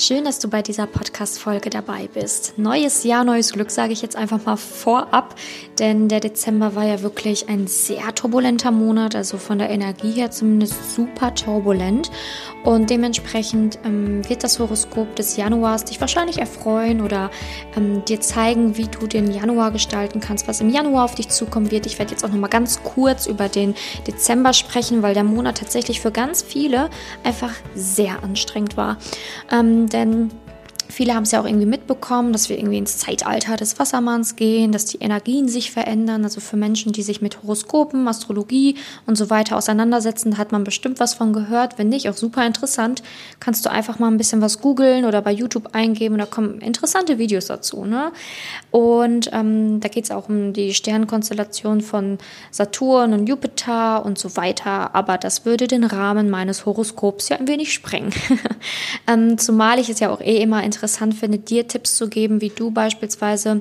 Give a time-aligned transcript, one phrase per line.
[0.00, 2.56] Schön, dass du bei dieser Podcast-Folge dabei bist.
[2.56, 5.34] Neues Jahr, neues Glück, sage ich jetzt einfach mal vorab,
[5.78, 10.30] denn der Dezember war ja wirklich ein sehr turbulenter Monat, also von der Energie her
[10.30, 12.10] zumindest super turbulent.
[12.64, 17.30] Und dementsprechend ähm, wird das Horoskop des Januars dich wahrscheinlich erfreuen oder
[17.76, 21.70] ähm, dir zeigen, wie du den Januar gestalten kannst, was im Januar auf dich zukommen
[21.70, 21.84] wird.
[21.84, 23.74] Ich werde jetzt auch noch mal ganz kurz über den
[24.06, 26.88] Dezember sprechen, weil der Monat tatsächlich für ganz viele
[27.22, 28.96] einfach sehr anstrengend war.
[29.50, 30.30] Ähm, denn
[30.90, 34.72] Viele haben es ja auch irgendwie mitbekommen, dass wir irgendwie ins Zeitalter des Wassermanns gehen,
[34.72, 36.24] dass die Energien sich verändern.
[36.24, 38.76] Also für Menschen, die sich mit Horoskopen, Astrologie
[39.06, 41.78] und so weiter auseinandersetzen, hat man bestimmt was von gehört.
[41.78, 43.02] Wenn nicht, auch super interessant.
[43.38, 47.18] Kannst du einfach mal ein bisschen was googeln oder bei YouTube eingeben da kommen interessante
[47.18, 47.84] Videos dazu.
[47.84, 48.12] Ne?
[48.70, 52.18] Und ähm, da geht es auch um die Sternkonstellation von
[52.50, 54.94] Saturn und Jupiter und so weiter.
[54.94, 58.12] Aber das würde den Rahmen meines Horoskops ja ein wenig sprengen.
[59.06, 62.40] ähm, zumal ich es ja auch eh immer interessant interessant finde, dir Tipps zu geben,
[62.40, 63.60] wie du beispielsweise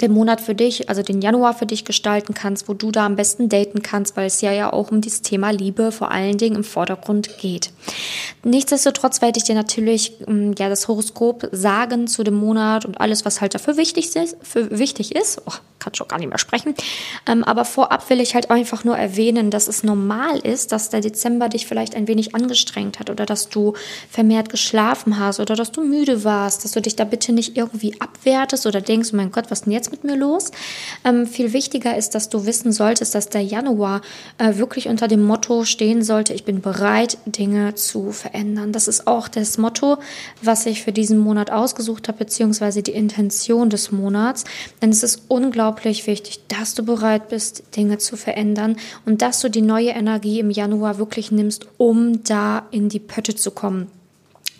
[0.00, 3.14] den Monat für dich, also den Januar für dich gestalten kannst, wo du da am
[3.14, 6.56] besten daten kannst, weil es ja ja auch um dieses Thema Liebe vor allen Dingen
[6.56, 7.70] im Vordergrund geht.
[8.42, 13.24] Nichtsdestotrotz werde ich dir natürlich ähm, ja das Horoskop sagen zu dem Monat und alles,
[13.24, 14.36] was halt dafür wichtig ist.
[14.42, 15.40] Für wichtig ist.
[15.46, 15.52] Oh,
[15.82, 16.74] kann schon gar nicht mehr sprechen.
[17.26, 21.00] Ähm, aber vorab will ich halt einfach nur erwähnen, dass es normal ist, dass der
[21.00, 23.74] Dezember dich vielleicht ein wenig angestrengt hat oder dass du
[24.10, 28.00] vermehrt geschlafen hast oder dass du müde warst, dass du dich da bitte nicht irgendwie
[28.00, 30.50] abwertest oder denkst, oh mein Gott, was ist denn jetzt mit mir los?
[31.04, 34.00] Ähm, viel wichtiger ist, dass du wissen solltest, dass der Januar
[34.38, 38.72] äh, wirklich unter dem Motto stehen sollte, ich bin bereit, Dinge zu verändern.
[38.72, 39.98] Das ist auch das Motto,
[40.42, 44.44] was ich für diesen Monat ausgesucht habe, beziehungsweise die Intention des Monats.
[44.80, 45.71] Denn es ist unglaublich
[46.06, 50.50] wichtig, dass du bereit bist, Dinge zu verändern und dass du die neue Energie im
[50.50, 53.90] Januar wirklich nimmst, um da in die Pötte zu kommen.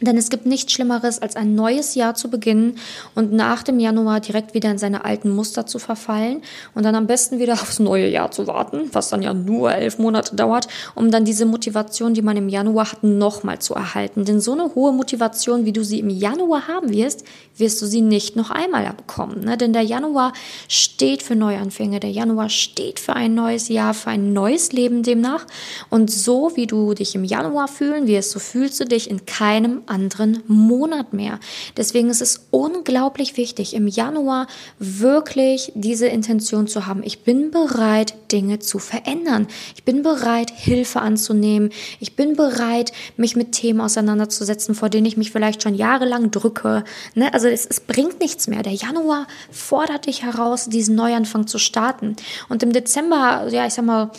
[0.02, 2.76] Denn es gibt nichts Schlimmeres, als ein neues Jahr zu beginnen
[3.14, 6.42] und nach dem Januar direkt wieder in seine alten Muster zu verfallen
[6.74, 9.98] und dann am besten wieder aufs neue Jahr zu warten, was dann ja nur elf
[9.98, 14.24] Monate dauert, um dann diese Motivation, die man im Januar hat, nochmal zu erhalten.
[14.24, 17.24] Denn so eine hohe Motivation, wie du sie im Januar haben wirst,
[17.56, 19.44] wirst du sie nicht noch einmal bekommen.
[19.44, 19.56] Ne?
[19.56, 20.32] Denn der Januar
[20.68, 25.46] steht für Neuanfänge, der Januar steht für ein neues Jahr, für ein neues Leben demnach.
[25.90, 29.82] Und so wie du dich im Januar fühlen wirst, so fühlst du dich in keinem
[29.92, 31.38] anderen Monat mehr.
[31.76, 34.46] Deswegen ist es unglaublich wichtig, im Januar
[34.78, 37.02] wirklich diese Intention zu haben.
[37.04, 39.46] Ich bin bereit, Dinge zu verändern.
[39.76, 41.70] Ich bin bereit, Hilfe anzunehmen.
[42.00, 46.84] Ich bin bereit, mich mit Themen auseinanderzusetzen, vor denen ich mich vielleicht schon jahrelang drücke.
[47.14, 47.32] Ne?
[47.34, 48.62] Also es, es bringt nichts mehr.
[48.62, 52.16] Der Januar fordert dich heraus, diesen Neuanfang zu starten.
[52.48, 54.10] Und im Dezember, ja, ich sag mal,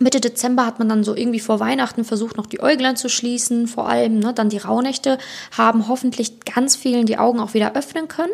[0.00, 3.66] Mitte Dezember hat man dann so irgendwie vor Weihnachten versucht, noch die Äuglein zu schließen,
[3.66, 5.18] vor allem ne, dann die Rauhnächte
[5.56, 8.32] haben hoffentlich ganz vielen die Augen auch wieder öffnen können.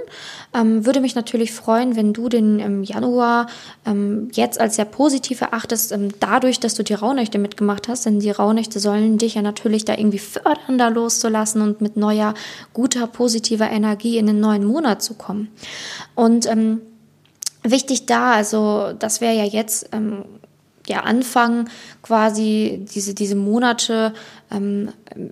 [0.52, 3.46] Ähm, würde mich natürlich freuen, wenn du den im Januar
[3.86, 8.20] ähm, jetzt als sehr positiv erachtest, ähm, dadurch, dass du die Rauhnächte mitgemacht hast, denn
[8.20, 12.34] die Rauhnächte sollen dich ja natürlich da irgendwie fördern, da loszulassen und mit neuer,
[12.72, 15.48] guter, positiver Energie in den neuen Monat zu kommen.
[16.14, 16.82] Und ähm,
[17.62, 20.24] wichtig da, also das wäre ja jetzt ähm,
[20.86, 21.70] ja, anfangen,
[22.02, 24.12] quasi diese, diese Monate
[24.50, 24.90] ähm,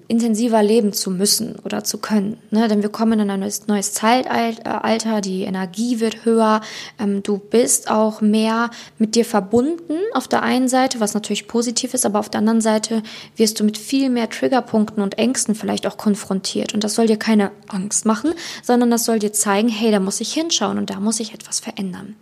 [0.09, 2.39] intensiver leben zu müssen oder zu können.
[2.51, 2.69] Ne?
[2.69, 6.63] Denn wir kommen in ein neues, neues Zeitalter, die Energie wird höher,
[6.99, 11.93] ähm, du bist auch mehr mit dir verbunden auf der einen Seite, was natürlich positiv
[11.93, 13.03] ist, aber auf der anderen Seite
[13.37, 16.73] wirst du mit viel mehr Triggerpunkten und Ängsten vielleicht auch konfrontiert.
[16.73, 18.33] Und das soll dir keine Angst machen,
[18.63, 21.61] sondern das soll dir zeigen, hey, da muss ich hinschauen und da muss ich etwas
[21.61, 22.17] verändern.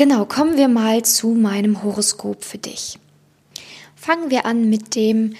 [0.00, 2.98] Genau, kommen wir mal zu meinem Horoskop für dich.
[3.94, 5.34] Fangen wir an mit dem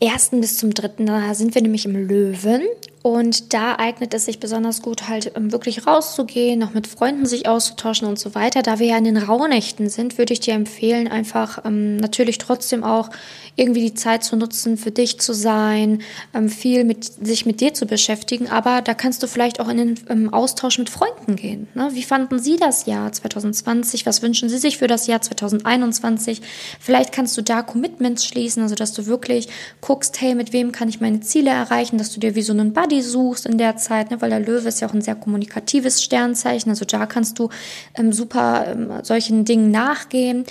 [0.00, 1.04] ersten bis zum dritten.
[1.04, 2.62] Da sind wir nämlich im Löwen
[3.06, 7.46] und da eignet es sich besonders gut, halt ähm, wirklich rauszugehen, noch mit Freunden sich
[7.46, 8.62] auszutauschen und so weiter.
[8.62, 12.82] Da wir ja in den Rauhnächten sind, würde ich dir empfehlen, einfach ähm, natürlich trotzdem
[12.82, 13.10] auch
[13.54, 16.02] irgendwie die Zeit zu nutzen, für dich zu sein,
[16.34, 18.48] ähm, viel mit sich mit dir zu beschäftigen.
[18.48, 21.68] Aber da kannst du vielleicht auch in den ähm, Austausch mit Freunden gehen.
[21.74, 21.90] Ne?
[21.92, 24.04] Wie fanden Sie das Jahr 2020?
[24.04, 26.42] Was wünschen Sie sich für das Jahr 2021?
[26.80, 29.48] Vielleicht kannst du da Commitments schließen, also dass du wirklich
[29.80, 32.72] guckst, hey, mit wem kann ich meine Ziele erreichen, dass du dir wie so einen
[32.72, 35.14] Buddy Buddy suchst in der Zeit, ne, weil der Löwe ist ja auch ein sehr
[35.14, 36.70] kommunikatives Sternzeichen.
[36.70, 37.50] Also da kannst du
[37.94, 40.44] ähm, super ähm, solchen Dingen nachgehen.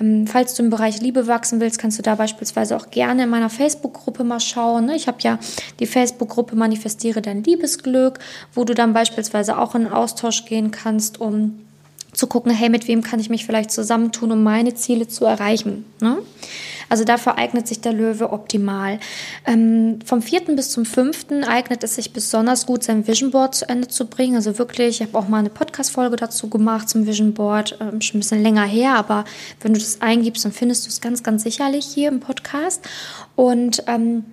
[0.00, 3.30] Ähm, falls du im Bereich Liebe wachsen willst, kannst du da beispielsweise auch gerne in
[3.30, 4.86] meiner Facebook-Gruppe mal schauen.
[4.86, 4.96] Ne?
[4.96, 5.38] Ich habe ja
[5.78, 8.18] die Facebook-Gruppe Manifestiere dein Liebesglück,
[8.54, 11.60] wo du dann beispielsweise auch in Austausch gehen kannst, um
[12.12, 15.86] zu gucken, hey, mit wem kann ich mich vielleicht zusammentun, um meine Ziele zu erreichen.
[16.00, 16.18] Ne?
[16.90, 19.00] Also dafür eignet sich der Löwe optimal.
[19.46, 20.42] Ähm, vom 4.
[20.54, 21.46] bis zum 5.
[21.46, 24.36] eignet es sich besonders gut, sein Vision Board zu Ende zu bringen.
[24.36, 28.18] Also wirklich, ich habe auch mal eine Podcast-Folge dazu gemacht zum Vision Board, ähm, schon
[28.18, 29.24] ein bisschen länger her, aber
[29.62, 32.86] wenn du das eingibst, dann findest du es ganz, ganz sicherlich hier im Podcast.
[33.36, 34.24] Und ähm,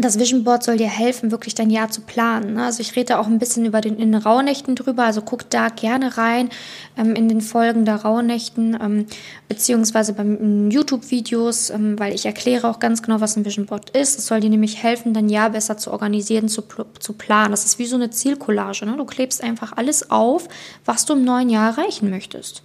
[0.00, 2.54] das Vision Board soll dir helfen, wirklich dein Jahr zu planen.
[2.54, 2.64] Ne?
[2.64, 5.68] Also ich rede auch ein bisschen über den in den Rauhnächten drüber, also guck da
[5.68, 6.48] gerne rein
[6.96, 9.06] ähm, in den Folgen der Rauhnächten, ähm,
[9.48, 14.18] beziehungsweise beim YouTube-Videos, ähm, weil ich erkläre auch ganz genau, was ein Vision Board ist.
[14.18, 16.62] Es soll dir nämlich helfen, dein Jahr besser zu organisieren, zu,
[16.98, 17.50] zu planen.
[17.50, 18.86] Das ist wie so eine Zielcollage.
[18.86, 18.96] Ne?
[18.96, 20.48] Du klebst einfach alles auf,
[20.84, 22.62] was du im neuen Jahr erreichen möchtest.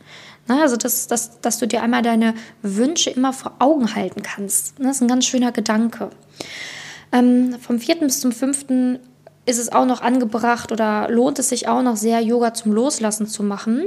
[0.47, 0.61] Ne?
[0.61, 4.79] Also, dass, dass, dass du dir einmal deine Wünsche immer vor Augen halten kannst.
[4.79, 4.87] Ne?
[4.87, 6.09] Das ist ein ganz schöner Gedanke.
[7.15, 7.95] Ähm, vom 4.
[7.99, 8.99] bis zum 5.
[9.45, 13.27] ist es auch noch angebracht oder lohnt es sich auch noch sehr, Yoga zum Loslassen
[13.27, 13.85] zu machen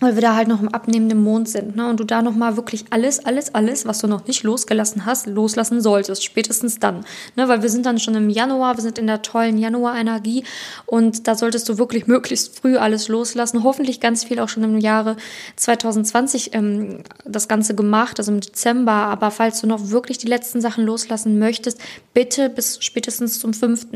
[0.00, 1.88] weil wir da halt noch im abnehmenden Mond sind, ne?
[1.88, 5.80] Und du da nochmal wirklich alles, alles, alles, was du noch nicht losgelassen hast, loslassen
[5.80, 7.04] solltest, spätestens dann,
[7.36, 7.48] ne?
[7.48, 10.44] Weil wir sind dann schon im Januar, wir sind in der tollen Januar-Energie
[10.86, 13.64] und da solltest du wirklich möglichst früh alles loslassen.
[13.64, 15.16] Hoffentlich ganz viel auch schon im Jahre
[15.56, 18.92] 2020 ähm, das Ganze gemacht, also im Dezember.
[18.92, 21.80] Aber falls du noch wirklich die letzten Sachen loslassen möchtest,
[22.14, 23.86] bitte bis spätestens zum 5.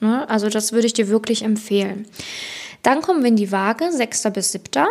[0.00, 0.28] Ne?
[0.28, 2.06] Also das würde ich dir wirklich empfehlen.
[2.82, 4.24] Dann kommen wir in die Waage, 6.
[4.32, 4.86] bis 7.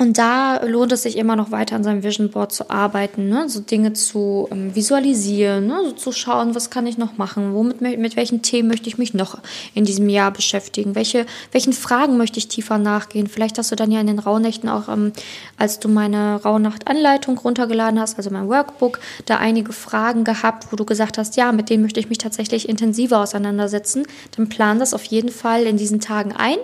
[0.00, 3.50] Und da lohnt es sich immer noch weiter an seinem Vision Board zu arbeiten, ne?
[3.50, 5.78] so Dinge zu ähm, visualisieren, ne?
[5.84, 9.12] so zu schauen, was kann ich noch machen, womit mit welchen Themen möchte ich mich
[9.12, 9.40] noch
[9.74, 13.26] in diesem Jahr beschäftigen, welche welchen Fragen möchte ich tiefer nachgehen.
[13.26, 15.12] Vielleicht hast du dann ja in den Rauhnächten auch, ähm,
[15.58, 20.86] als du meine Rauhnacht-Anleitung runtergeladen hast, also mein Workbook, da einige Fragen gehabt, wo du
[20.86, 24.06] gesagt hast, ja, mit denen möchte ich mich tatsächlich intensiver auseinandersetzen.
[24.34, 26.56] Dann plan das auf jeden Fall in diesen Tagen ein,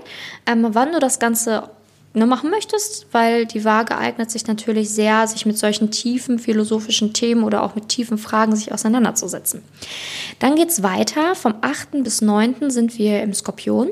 [0.46, 1.64] ähm, wann du das Ganze
[2.16, 7.12] ne, machen möchtest, weil die Waage eignet sich natürlich sehr, sich mit solchen tiefen philosophischen
[7.12, 9.62] Themen oder auch mit tiefen Fragen sich auseinanderzusetzen.
[10.38, 11.34] Dann geht es weiter.
[11.34, 12.02] Vom 8.
[12.02, 12.70] bis 9.
[12.70, 13.90] sind wir im Skorpion.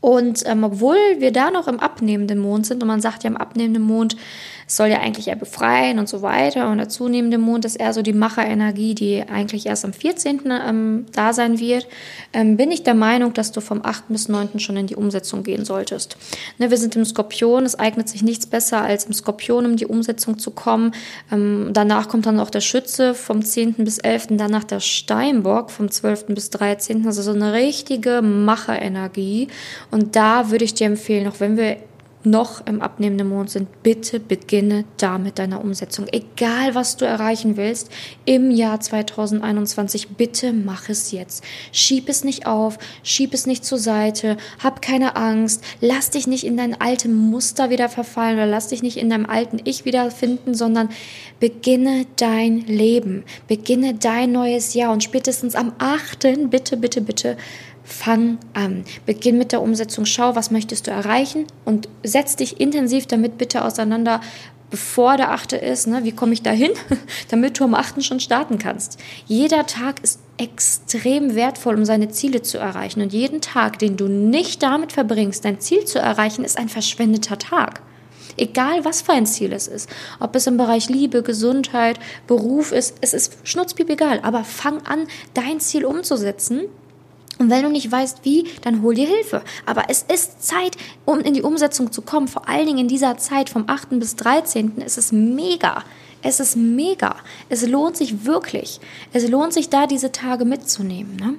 [0.00, 3.36] Und ähm, obwohl wir da noch im abnehmenden Mond sind und man sagt ja im
[3.36, 4.16] abnehmenden Mond,
[4.76, 6.70] soll ja eigentlich eher befreien und so weiter.
[6.70, 10.42] Und der zunehmende Mond ist eher so die Macherenergie, die eigentlich erst am 14.
[10.50, 11.86] Ähm, da sein wird.
[12.32, 14.04] Ähm, bin ich der Meinung, dass du vom 8.
[14.08, 14.58] bis 9.
[14.58, 16.16] schon in die Umsetzung gehen solltest.
[16.58, 19.86] Ne, wir sind im Skorpion, es eignet sich nichts besser als im Skorpion, um die
[19.86, 20.92] Umsetzung zu kommen.
[21.30, 23.74] Ähm, danach kommt dann auch der Schütze vom 10.
[23.78, 24.28] bis 11.
[24.30, 26.26] Danach der Steinbock vom 12.
[26.26, 27.06] bis 13.
[27.06, 29.48] Also so eine richtige Macherenergie.
[29.90, 31.76] Und da würde ich dir empfehlen, auch wenn wir
[32.24, 36.06] noch im abnehmenden Mond sind, bitte beginne da mit deiner Umsetzung.
[36.10, 37.90] Egal, was du erreichen willst
[38.24, 41.42] im Jahr 2021, bitte mach es jetzt.
[41.72, 46.44] Schieb es nicht auf, schieb es nicht zur Seite, hab keine Angst, lass dich nicht
[46.44, 50.54] in dein alte Muster wieder verfallen oder lass dich nicht in deinem alten Ich wiederfinden,
[50.54, 50.88] sondern
[51.40, 56.50] beginne dein Leben, beginne dein neues Jahr und spätestens am 8.
[56.50, 57.36] bitte, bitte, bitte
[57.84, 58.84] Fang an.
[59.06, 60.04] Beginn mit der Umsetzung.
[60.04, 64.20] Schau, was möchtest du erreichen und setz dich intensiv damit bitte auseinander,
[64.70, 65.86] bevor der achte ist.
[65.86, 66.04] Ne?
[66.04, 66.70] Wie komme ich da hin?
[67.28, 68.98] damit du am achten schon starten kannst.
[69.26, 73.02] Jeder Tag ist extrem wertvoll, um seine Ziele zu erreichen.
[73.02, 77.38] Und jeden Tag, den du nicht damit verbringst, dein Ziel zu erreichen, ist ein verschwendeter
[77.38, 77.82] Tag.
[78.38, 79.90] Egal, was für ein Ziel es ist.
[80.20, 84.20] Ob es im Bereich Liebe, Gesundheit, Beruf ist, es ist schnutzpiep egal.
[84.22, 86.62] Aber fang an, dein Ziel umzusetzen
[87.42, 89.42] und wenn du nicht weißt, wie, dann hol dir Hilfe.
[89.66, 92.28] Aber es ist Zeit, um in die Umsetzung zu kommen.
[92.28, 93.98] Vor allen Dingen in dieser Zeit vom 8.
[93.98, 94.78] bis 13.
[94.78, 95.82] ist es mega.
[96.22, 97.16] Es ist mega.
[97.48, 98.78] Es lohnt sich wirklich.
[99.12, 101.16] Es lohnt sich da, diese Tage mitzunehmen.
[101.16, 101.34] Ne?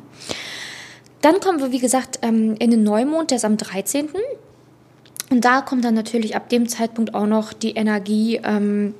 [1.22, 4.10] Dann kommen wir, wie gesagt, ähm, in den Neumond, der ist am 13.
[5.30, 8.94] Und da kommt dann natürlich ab dem Zeitpunkt auch noch die Energie ähm,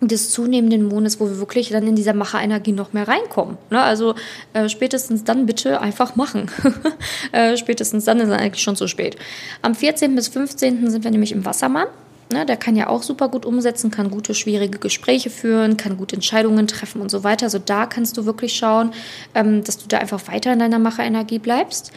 [0.00, 3.56] des zunehmenden Mondes, wo wir wirklich dann in dieser Macherenergie noch mehr reinkommen.
[3.70, 3.80] Ne?
[3.80, 4.14] Also
[4.52, 6.50] äh, spätestens dann bitte einfach machen.
[7.32, 9.16] äh, spätestens dann ist es eigentlich schon zu spät.
[9.62, 10.14] Am 14.
[10.14, 10.90] bis 15.
[10.90, 11.86] sind wir nämlich im Wassermann.
[12.32, 16.16] Ne, der kann ja auch super gut umsetzen, kann gute, schwierige Gespräche führen, kann gute
[16.16, 17.46] Entscheidungen treffen und so weiter.
[17.46, 18.92] Also da kannst du wirklich schauen,
[19.36, 21.92] ähm, dass du da einfach weiter in deiner Macherenergie bleibst.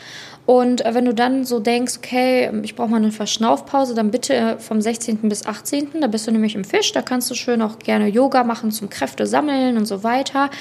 [0.45, 4.57] Und äh, wenn du dann so denkst, okay, ich brauche mal eine Verschnaufpause, dann bitte
[4.59, 5.17] vom 16.
[5.29, 6.01] bis 18.
[6.01, 8.91] Da bist du nämlich im Fisch, da kannst du schön auch gerne Yoga machen zum
[8.91, 10.51] Kräfte sammeln und so weiter.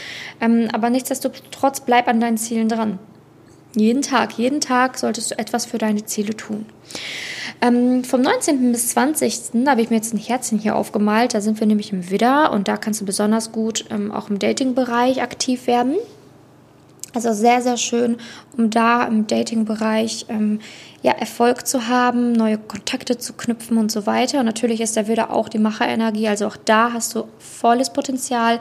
[0.40, 2.98] Ähm, aber nichtsdestotrotz bleib an deinen Zielen dran.
[3.76, 6.64] Jeden Tag, jeden Tag solltest du etwas für deine Ziele tun.
[7.60, 8.70] Ähm, vom 19.
[8.70, 9.66] bis 20.
[9.66, 11.34] habe ich mir jetzt ein Herzchen hier aufgemalt.
[11.34, 14.38] Da sind wir nämlich im Widder und da kannst du besonders gut ähm, auch im
[14.38, 15.96] Dating-Bereich aktiv werden.
[17.14, 18.18] Also sehr, sehr schön,
[18.56, 20.60] um da im Dating-Bereich ähm,
[21.02, 24.40] ja, Erfolg zu haben, neue Kontakte zu knüpfen und so weiter.
[24.40, 26.28] Und natürlich ist da wieder auch die Macherenergie.
[26.28, 28.60] Also auch da hast du volles Potenzial,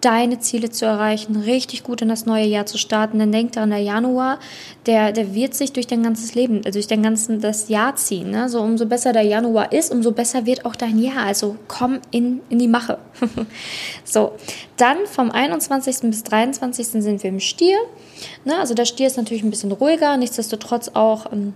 [0.00, 3.18] deine Ziele zu erreichen, richtig gut in das neue Jahr zu starten.
[3.18, 4.38] Dann denk daran, der Januar,
[4.86, 8.30] der, der wird sich durch dein ganzes Leben, also durch dein ganzes das Jahr ziehen.
[8.30, 8.48] Ne?
[8.48, 11.24] So umso besser der Januar ist, umso besser wird auch dein Jahr.
[11.24, 12.98] Also komm in, in die Mache.
[14.04, 14.32] so,
[14.76, 16.10] dann vom 21.
[16.10, 16.86] bis 23.
[16.86, 17.78] sind wir im Stier.
[18.44, 18.56] Ne?
[18.58, 21.32] Also der Stier ist natürlich ein bisschen ruhiger, nichtsdestotrotz auch.
[21.32, 21.54] Ähm,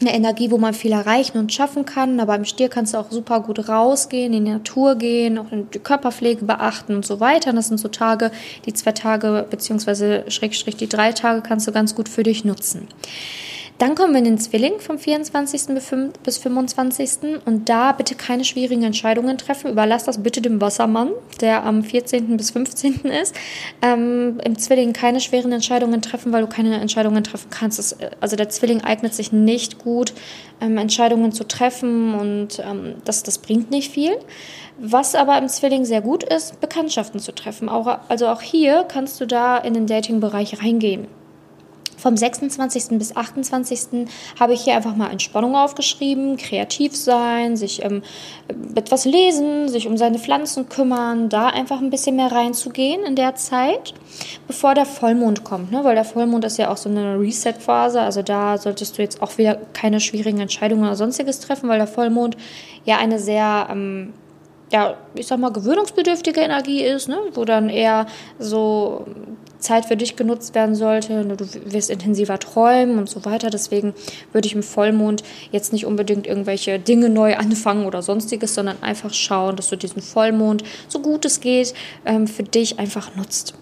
[0.00, 2.20] eine Energie, wo man viel erreichen und schaffen kann.
[2.20, 5.78] Aber im Stier kannst du auch super gut rausgehen, in die Natur gehen, auch die
[5.78, 7.50] Körperpflege beachten und so weiter.
[7.50, 8.30] Und das sind so Tage,
[8.66, 12.88] die zwei Tage beziehungsweise Schrägstrich die drei Tage kannst du ganz gut für dich nutzen.
[13.78, 15.68] Dann kommen wir in den Zwilling vom 24.
[16.24, 17.10] bis 25.
[17.44, 19.70] Und da bitte keine schwierigen Entscheidungen treffen.
[19.70, 22.36] Überlass das bitte dem Wassermann, der am 14.
[22.36, 23.02] bis 15.
[23.22, 23.36] ist.
[23.80, 27.78] Ähm, Im Zwilling keine schweren Entscheidungen treffen, weil du keine Entscheidungen treffen kannst.
[27.78, 30.12] Das, also der Zwilling eignet sich nicht gut,
[30.60, 34.18] ähm, Entscheidungen zu treffen und ähm, das, das bringt nicht viel.
[34.80, 37.68] Was aber im Zwilling sehr gut ist, Bekanntschaften zu treffen.
[37.68, 41.06] Auch, also auch hier kannst du da in den Dating-Bereich reingehen.
[41.98, 42.98] Vom 26.
[42.98, 44.08] bis 28.
[44.38, 48.02] habe ich hier einfach mal Entspannung aufgeschrieben, kreativ sein, sich ähm,
[48.74, 53.34] etwas lesen, sich um seine Pflanzen kümmern, da einfach ein bisschen mehr reinzugehen in der
[53.34, 53.94] Zeit,
[54.46, 55.72] bevor der Vollmond kommt.
[55.72, 55.82] Ne?
[55.82, 59.36] Weil der Vollmond ist ja auch so eine Reset-Phase, also da solltest du jetzt auch
[59.36, 62.36] wieder keine schwierigen Entscheidungen oder sonstiges treffen, weil der Vollmond
[62.84, 63.68] ja eine sehr...
[63.70, 64.14] Ähm,
[64.70, 67.18] ja, ich sag mal, gewöhnungsbedürftige Energie ist, ne?
[67.32, 68.04] wo dann eher
[68.38, 69.06] so
[69.58, 71.24] Zeit für dich genutzt werden sollte.
[71.24, 73.50] Du wirst intensiver träumen und so weiter.
[73.50, 73.94] Deswegen
[74.32, 75.22] würde ich im Vollmond
[75.52, 80.02] jetzt nicht unbedingt irgendwelche Dinge neu anfangen oder sonstiges, sondern einfach schauen, dass du diesen
[80.02, 81.74] Vollmond so gut es geht
[82.04, 83.54] ähm, für dich einfach nutzt.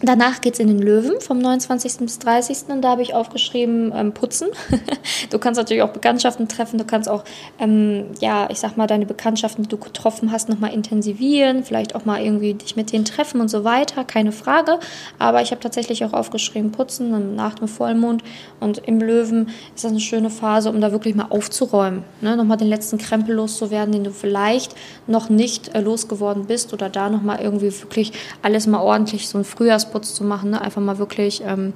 [0.00, 1.98] Danach geht es in den Löwen vom 29.
[1.98, 2.68] bis 30.
[2.68, 4.46] Und da habe ich aufgeschrieben, ähm, putzen.
[5.30, 7.24] du kannst natürlich auch Bekanntschaften treffen, du kannst auch,
[7.58, 12.04] ähm, ja, ich sag mal, deine Bekanntschaften, die du getroffen hast, nochmal intensivieren, vielleicht auch
[12.04, 14.78] mal irgendwie dich mit denen treffen und so weiter, keine Frage.
[15.18, 18.22] Aber ich habe tatsächlich auch aufgeschrieben, putzen nach dem Vollmond.
[18.60, 22.04] Und im Löwen ist das eine schöne Phase, um da wirklich mal aufzuräumen.
[22.20, 22.36] Ne?
[22.36, 24.76] Nochmal den letzten Krempel loszuwerden, den du vielleicht
[25.08, 28.12] noch nicht äh, losgeworden bist oder da nochmal irgendwie wirklich
[28.42, 30.60] alles mal ordentlich, so ein Frühjahrs Frühjahrsputz zu machen, ne?
[30.60, 31.72] einfach mal wirklich ähm,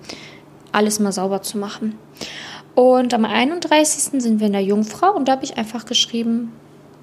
[0.70, 1.98] alles mal sauber zu machen.
[2.74, 4.22] Und am 31.
[4.22, 6.52] sind wir in der Jungfrau und da habe ich einfach geschrieben,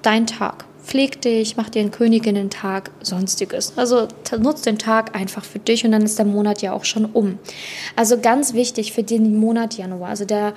[0.02, 0.64] dein Tag.
[0.82, 3.74] Pfleg dich, mach dir einen Königinnen-Tag, sonstiges.
[3.76, 7.04] Also nutzt den Tag einfach für dich und dann ist der Monat ja auch schon
[7.04, 7.38] um.
[7.96, 10.08] Also ganz wichtig für den Monat Januar.
[10.08, 10.54] Also der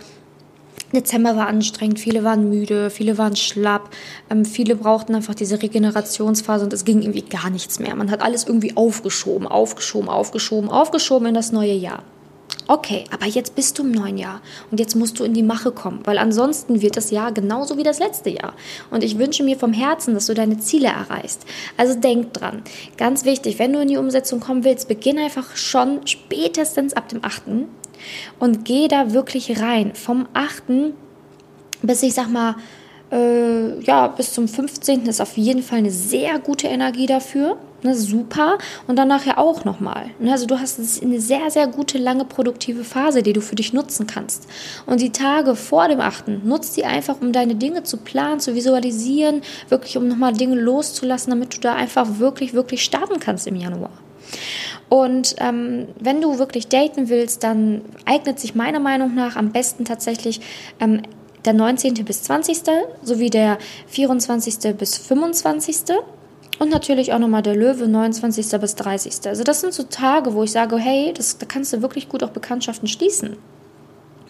[0.93, 3.89] Dezember war anstrengend, viele waren müde, viele waren schlapp,
[4.29, 7.95] ähm, viele brauchten einfach diese Regenerationsphase und es ging irgendwie gar nichts mehr.
[7.95, 12.03] Man hat alles irgendwie aufgeschoben, aufgeschoben, aufgeschoben, aufgeschoben in das neue Jahr.
[12.73, 15.71] Okay, aber jetzt bist du im neuen Jahr und jetzt musst du in die Mache
[15.71, 18.55] kommen, weil ansonsten wird das Jahr genauso wie das letzte Jahr.
[18.89, 21.45] Und ich wünsche mir vom Herzen, dass du deine Ziele erreichst.
[21.77, 22.63] Also denk dran,
[22.97, 27.23] ganz wichtig, wenn du in die Umsetzung kommen willst, beginn einfach schon spätestens ab dem
[27.23, 27.43] 8
[28.39, 29.93] und geh da wirklich rein.
[29.93, 30.95] Vom 8.
[31.83, 32.55] bis ich sag mal,
[33.11, 35.05] äh, ja, bis zum 15.
[35.05, 37.59] ist auf jeden Fall eine sehr gute Energie dafür.
[37.83, 38.57] Ne, super.
[38.87, 40.05] Und dann nachher auch nochmal.
[40.19, 43.73] Ne, also du hast eine sehr, sehr gute, lange produktive Phase, die du für dich
[43.73, 44.47] nutzen kannst.
[44.85, 46.45] Und die Tage vor dem 8.
[46.45, 51.31] nutzt die einfach, um deine Dinge zu planen, zu visualisieren, wirklich um nochmal Dinge loszulassen,
[51.31, 53.91] damit du da einfach wirklich, wirklich starten kannst im Januar.
[54.87, 59.85] Und ähm, wenn du wirklich daten willst, dann eignet sich meiner Meinung nach am besten
[59.85, 60.39] tatsächlich
[60.79, 61.01] ähm,
[61.45, 61.93] der 19.
[62.05, 62.61] bis 20.
[63.01, 64.75] sowie der 24.
[64.77, 65.97] bis 25.
[66.59, 68.59] Und natürlich auch nochmal der Löwe 29.
[68.59, 69.27] bis 30.
[69.27, 72.23] Also das sind so Tage, wo ich sage, hey, das, da kannst du wirklich gut
[72.23, 73.37] auch Bekanntschaften schließen.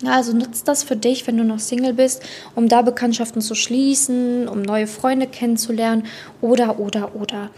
[0.07, 2.23] Also nutzt das für dich, wenn du noch Single bist,
[2.55, 6.05] um da Bekanntschaften zu schließen, um neue Freunde kennenzulernen
[6.41, 7.49] oder, oder, oder.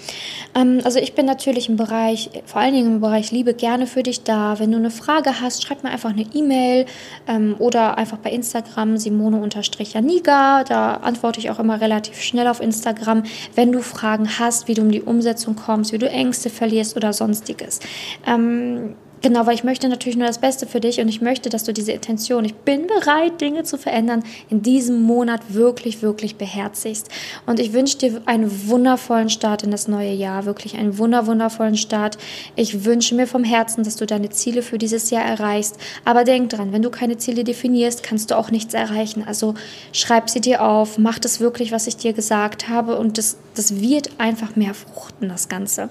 [0.54, 4.04] Ähm, also ich bin natürlich im Bereich, vor allen Dingen im Bereich Liebe gerne für
[4.04, 4.60] dich da.
[4.60, 6.86] Wenn du eine Frage hast, schreib mir einfach eine E-Mail
[7.28, 10.64] ähm, oder einfach bei Instagram simone-janiga.
[10.64, 13.24] Da antworte ich auch immer relativ schnell auf Instagram,
[13.56, 17.14] wenn du Fragen hast, wie du um die Umsetzung kommst, wie du Ängste verlierst oder
[17.14, 17.80] sonstiges.
[18.26, 18.96] Ähm,
[19.26, 21.74] Genau, weil ich möchte natürlich nur das Beste für dich und ich möchte, dass du
[21.74, 27.10] diese Intention, ich bin bereit, Dinge zu verändern, in diesem Monat wirklich, wirklich beherzigst.
[27.48, 31.76] Und ich wünsche dir einen wundervollen Start in das neue Jahr, wirklich einen wunder, wundervollen
[31.76, 32.20] Start.
[32.56, 35.78] Ich wünsche mir vom Herzen, dass du deine Ziele für dieses Jahr erreichst.
[36.04, 39.24] Aber denk dran, wenn du keine Ziele definierst, kannst du auch nichts erreichen.
[39.26, 39.56] Also
[39.92, 43.82] schreib sie dir auf, mach das wirklich, was ich dir gesagt habe und das, das
[43.82, 45.90] wird einfach mehr fruchten, das Ganze.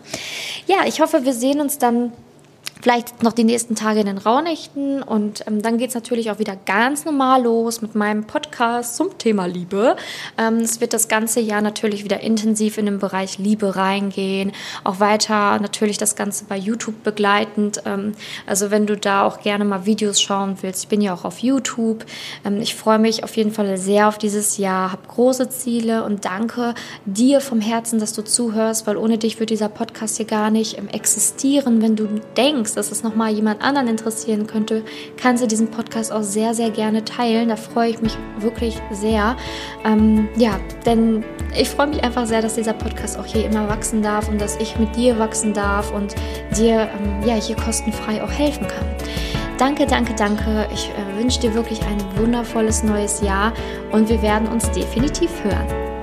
[0.69, 2.13] Ja, ich hoffe, wir sehen uns dann
[2.85, 6.39] vielleicht noch die nächsten Tage in den Rauhnächten und ähm, dann geht es natürlich auch
[6.39, 9.97] wieder ganz normal los mit meinem Podcast zum Thema Liebe.
[10.37, 14.53] Ähm, es wird das ganze Jahr natürlich wieder intensiv in den Bereich Liebe reingehen,
[14.85, 17.81] auch weiter natürlich das Ganze bei YouTube begleitend.
[17.87, 18.13] Ähm,
[18.47, 21.39] also wenn du da auch gerne mal Videos schauen willst, ich bin ja auch auf
[21.39, 22.05] YouTube.
[22.45, 26.27] Ähm, ich freue mich auf jeden Fall sehr auf dieses Jahr, habe große Ziele und
[26.27, 26.75] danke
[27.07, 30.77] dir vom Herzen, dass du zuhörst, weil ohne dich würde dieser Podcast hier gar nicht
[30.77, 31.81] ähm, existieren.
[31.81, 32.21] Wenn du
[32.75, 34.83] denkst, dass es nochmal jemand anderen interessieren könnte,
[35.17, 37.49] kannst du diesen Podcast auch sehr, sehr gerne teilen.
[37.49, 39.37] Da freue ich mich wirklich sehr.
[39.85, 41.25] Ähm, ja, denn
[41.59, 44.57] ich freue mich einfach sehr, dass dieser Podcast auch hier immer wachsen darf und dass
[44.57, 46.15] ich mit dir wachsen darf und
[46.57, 48.87] dir ähm, ja, hier kostenfrei auch helfen kann.
[49.59, 50.69] Danke, danke, danke.
[50.73, 53.53] Ich äh, wünsche dir wirklich ein wundervolles neues Jahr
[53.93, 55.94] und wir werden uns definitiv hören.